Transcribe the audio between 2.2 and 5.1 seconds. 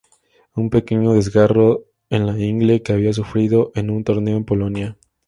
la ingle que había sufrido en un torneo en Polonia.